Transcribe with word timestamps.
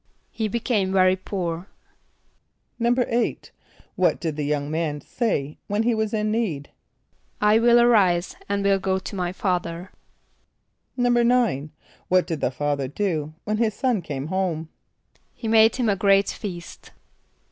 =He 0.31 0.47
became 0.47 0.91
very 0.91 1.15
poor.= 1.15 1.67
=8.= 2.79 3.51
What 3.95 4.19
did 4.19 4.35
the 4.35 4.43
young 4.43 4.71
man 4.71 4.99
say 4.99 5.59
when 5.67 5.83
he 5.83 5.93
was 5.93 6.11
in 6.11 6.31
need? 6.31 6.71
="I 7.39 7.59
will 7.59 7.79
arise, 7.79 8.35
and 8.49 8.63
will 8.63 8.79
go 8.79 8.97
to 8.97 9.15
my 9.15 9.31
father."= 9.31 9.89
=9.= 10.97 11.69
What 12.07 12.25
did 12.25 12.41
the 12.41 12.49
father 12.49 12.87
do 12.87 13.35
when 13.43 13.57
his 13.57 13.75
son 13.75 14.01
came 14.01 14.29
home? 14.33 14.69
=He 15.35 15.47
made 15.47 15.75
him 15.75 15.87
a 15.87 15.95
great 15.95 16.29
feast. 16.29 16.89